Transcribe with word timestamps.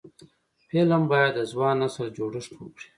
فلم 0.67 1.01
باید 1.11 1.31
د 1.35 1.39
ځوان 1.51 1.75
نسل 1.83 2.07
جوړښت 2.17 2.51
وکړي 2.57 2.87